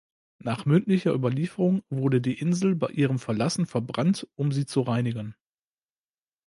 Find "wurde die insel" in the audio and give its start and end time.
1.91-2.73